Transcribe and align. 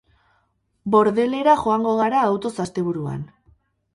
Bordelera 0.95 1.53
joango 1.59 1.93
gara 2.01 2.23
autoz 2.29 2.53
asteburuan. 2.65 3.23